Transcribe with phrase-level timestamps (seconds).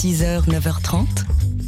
[0.00, 1.04] 6h, 9h30,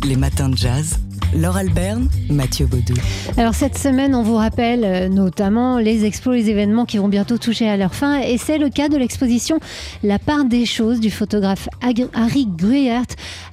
[0.06, 0.96] les matins de jazz.
[1.34, 2.94] Laure Alberne, Mathieu Baudou.
[3.36, 7.36] Alors cette semaine, on vous rappelle euh, notamment les expos, les événements qui vont bientôt
[7.36, 8.20] toucher à leur fin.
[8.20, 9.60] Et c'est le cas de l'exposition
[10.02, 13.04] La part des choses du photographe Harry Gruyert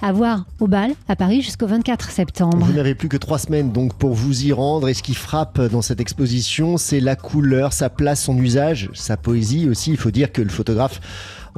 [0.01, 2.65] à voir au bal à Paris jusqu'au 24 septembre.
[2.65, 4.87] Vous n'avez plus que trois semaines donc pour vous y rendre.
[4.87, 9.17] Et ce qui frappe dans cette exposition, c'est la couleur, sa place, son usage, sa
[9.17, 9.91] poésie aussi.
[9.91, 11.01] Il faut dire que le photographe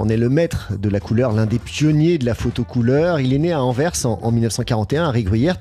[0.02, 3.20] en est le maître de la couleur, l'un des pionniers de la photo couleur.
[3.20, 5.57] Il est né à Anvers en, 1941, à Gruyert,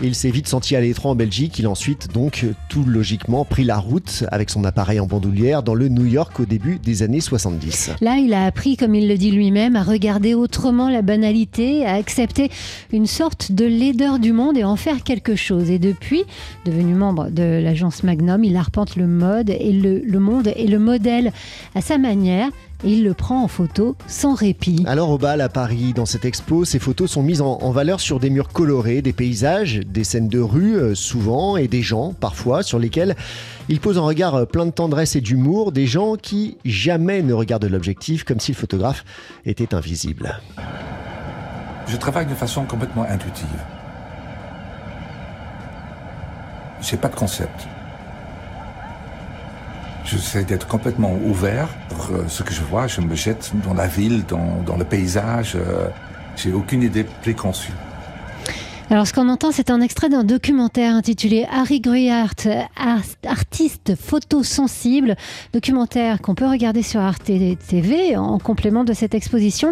[0.00, 1.58] et il s'est vite senti à l'étroit en Belgique.
[1.58, 5.74] Il a ensuite donc tout logiquement pris la route avec son appareil en bandoulière dans
[5.74, 7.90] le New York au début des années 70.
[8.00, 11.94] Là, il a appris, comme il le dit lui-même, à regarder autrement la banalité, à
[11.94, 12.48] accepter
[12.92, 15.68] une sorte de laideur du monde et en faire quelque chose.
[15.68, 16.22] Et depuis,
[16.64, 21.32] devenu membre de l'agence Magnum, il arpente le mode et le monde et le modèle
[21.74, 22.50] à sa manière
[22.84, 24.84] et il le prend en photo sans répit.
[24.86, 28.20] Alors au bal à Paris, dans cette expo, ces photos sont mises en, valeur sur
[28.20, 32.62] des murs colorés, des paysages, des scènes de rue euh, souvent et des gens parfois
[32.62, 33.16] sur lesquels
[33.68, 37.32] il pose un regard euh, plein de tendresse et d'humour, des gens qui jamais ne
[37.32, 39.04] regardent l'objectif comme si le photographe
[39.44, 40.40] était invisible.
[41.86, 43.46] Je travaille de façon complètement intuitive.
[46.80, 47.66] J'ai pas de concept.
[50.10, 52.88] J'essaie d'être complètement ouvert pour euh, ce que je vois.
[52.88, 55.52] Je me jette dans la ville, dans, dans le paysage.
[55.54, 55.88] Euh,
[56.34, 57.72] j'ai aucune idée préconçue.
[58.92, 62.34] Alors, ce qu'on entend, c'est un extrait d'un documentaire intitulé Harry Gruyart,
[63.24, 65.14] artiste photosensible,
[65.52, 67.30] documentaire qu'on peut regarder sur Arte
[67.68, 69.70] TV en complément de cette exposition.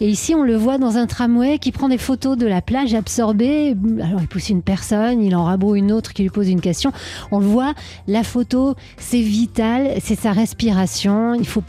[0.00, 2.92] Et ici, on le voit dans un tramway qui prend des photos de la plage
[2.92, 3.74] absorbée.
[4.02, 6.92] Alors, il pousse une personne, il en rabrouille une autre qui lui pose une question.
[7.32, 7.72] On le voit,
[8.06, 11.32] la photo, c'est vital, c'est sa respiration.
[11.32, 11.62] Il faut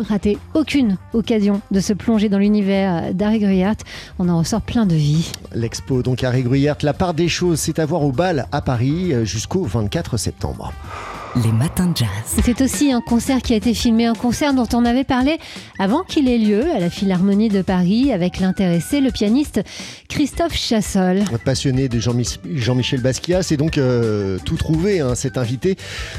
[0.00, 3.44] rater aucune occasion de se plonger dans l'univers d'Harry.
[4.18, 5.30] On en ressort plein de vie.
[5.54, 9.12] L'expo, donc Harry Gruyart, la part des choses, c'est à voir au bal à Paris
[9.12, 10.72] euh, jusqu'au 24 septembre
[11.42, 12.08] les matins de jazz.
[12.44, 15.38] C'est aussi un concert qui a été filmé, un concert dont on avait parlé
[15.78, 19.60] avant qu'il ait lieu à la Philharmonie de Paris avec l'intéressé, le pianiste
[20.08, 21.24] Christophe Chassol.
[21.44, 25.76] Passionné de Jean-Michel Basquiat, c'est donc euh, tout trouvé, hein, cet invité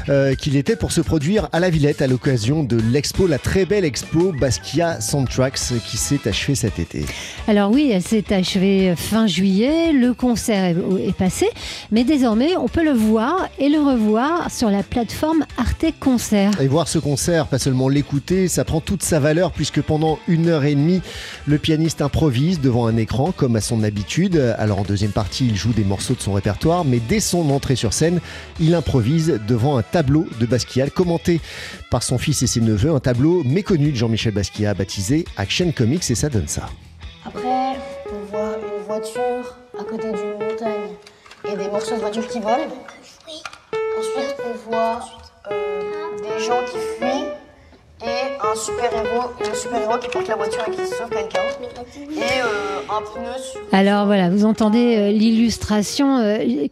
[0.08, 3.64] euh, qu'il était pour se produire à la Villette à l'occasion de l'expo, la très
[3.64, 7.04] belle expo Basquiat Soundtracks qui s'est achevée cet été.
[7.48, 11.48] Alors oui, elle s'est achevée fin juillet, le concert est passé,
[11.90, 16.60] mais désormais on peut le voir et le revoir sur la plateforme plateforme Arte Concert.
[16.60, 20.48] Et voir ce concert, pas seulement l'écouter, ça prend toute sa valeur puisque pendant une
[20.48, 21.00] heure et demie,
[21.46, 24.36] le pianiste improvise devant un écran comme à son habitude.
[24.58, 27.76] Alors en deuxième partie, il joue des morceaux de son répertoire, mais dès son entrée
[27.76, 28.20] sur scène,
[28.58, 31.40] il improvise devant un tableau de Basquiat commenté
[31.88, 36.10] par son fils et ses neveux, un tableau méconnu de Jean-Michel Basquiat baptisé Action Comics
[36.10, 36.68] et ça donne ça.
[37.24, 37.76] Après,
[38.12, 40.96] on voit une voiture à côté d'une montagne
[41.48, 42.72] et des morceaux de voiture qui volent.
[44.18, 45.00] On voit
[45.50, 47.25] euh, des gens qui fuient
[48.42, 51.40] un super-héros, qui porte la voiture et qui sauve quelqu'un.
[52.10, 53.60] Et euh, un pneu sur...
[53.72, 56.18] Alors voilà, vous entendez euh, l'illustration.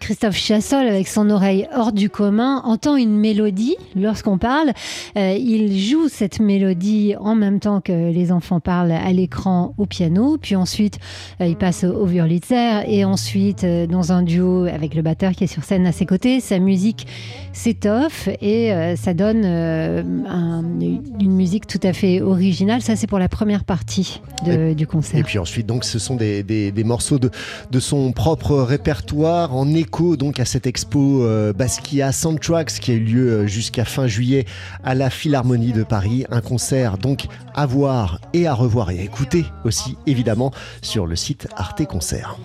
[0.01, 4.73] Christophe Chassol, avec son oreille hors du commun, entend une mélodie lorsqu'on parle.
[5.17, 10.37] il joue cette mélodie en même temps que les enfants parlent à l'écran au piano.
[10.41, 10.99] Puis ensuite,
[11.41, 12.83] il passe au Wurlitzer.
[12.87, 16.41] Et ensuite, dans un duo avec le batteur qui est sur scène à ses côtés,
[16.41, 17.07] sa musique
[17.53, 22.83] s'étoffe et ça donne un, d'une musique tout à fait originale.
[22.83, 24.21] Ça, c'est pour la première partie
[24.77, 25.19] du concert.
[25.19, 27.31] Et puis ensuite, donc, ce sont des, des, morceaux de,
[27.71, 32.95] de, son propre répertoire en écho donc à cette expo euh, Basquiat Soundtracks qui a
[32.95, 34.45] eu lieu euh, jusqu'à fin juillet
[34.83, 36.25] à la Philharmonie de Paris.
[36.31, 41.17] Un concert donc à voir et à revoir et à écouter aussi évidemment sur le
[41.17, 42.37] site Arte Concert.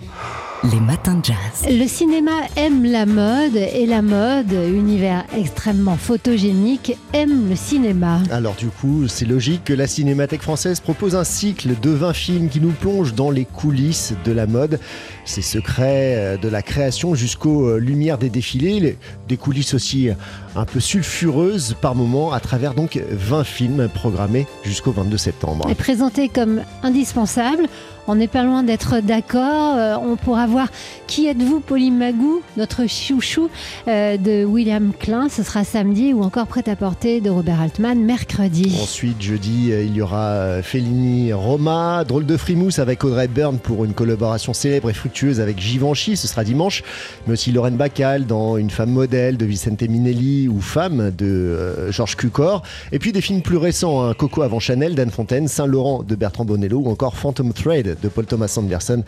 [0.62, 1.66] Les matins de jazz.
[1.66, 8.18] Le cinéma aime la mode et la mode, univers extrêmement photogénique, aime le cinéma.
[8.30, 12.48] Alors du coup, c'est logique que la Cinémathèque française propose un cycle de 20 films
[12.50, 14.78] qui nous plongent dans les coulisses de la mode,
[15.24, 18.98] ses secrets euh, de la création jusqu'aux euh, lumières des défilés,
[19.28, 20.10] des coulisses aussi
[20.56, 25.66] un peu sulfureuses par moments à travers donc 20 films programmés jusqu'au 22 septembre.
[25.70, 27.66] Et présentés comme indispensables,
[28.06, 29.76] on n'est pas loin d'être d'accord.
[29.76, 30.68] Euh, on pourra voir
[31.06, 33.48] Qui êtes-vous, Pauline Magou, notre chouchou
[33.88, 35.28] euh, de William Klein.
[35.28, 38.78] Ce sera samedi ou encore Prêt-à-porter de Robert Altman mercredi.
[38.82, 43.84] Ensuite, jeudi, euh, il y aura Fellini Roma, Drôle de frimousse avec Audrey Byrne pour
[43.84, 46.16] une collaboration célèbre et fructueuse avec Givenchy.
[46.16, 46.82] Ce sera dimanche.
[47.26, 52.16] Mais aussi Lorraine Bacal dans Une femme modèle de Vicente Minelli ou Femme de Georges
[52.16, 52.62] Cukor.
[52.92, 54.14] Et puis des films plus récents hein.
[54.14, 58.26] Coco avant Chanel d'Anne Fontaine, Saint-Laurent de Bertrand Bonello ou encore Phantom Thread De Paul
[58.26, 59.02] Thomas Anderson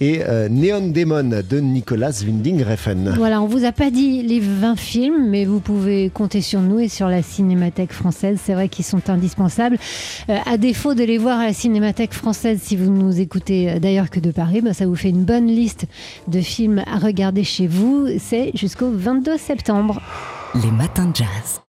[0.00, 3.14] et euh, Neon Demon de Nicolas Winding Refn.
[3.16, 6.78] Voilà, on vous a pas dit les 20 films, mais vous pouvez compter sur nous
[6.78, 8.38] et sur la Cinémathèque française.
[8.42, 9.78] C'est vrai qu'ils sont indispensables.
[10.28, 13.78] Euh, à défaut de les voir à la Cinémathèque française, si vous nous écoutez euh,
[13.78, 15.86] d'ailleurs que de Paris, bah, ça vous fait une bonne liste
[16.26, 18.08] de films à regarder chez vous.
[18.18, 20.00] C'est jusqu'au 22 septembre.
[20.54, 21.60] Les matins de jazz.